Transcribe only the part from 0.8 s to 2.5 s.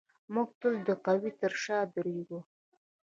د قوي تر شا درېږو.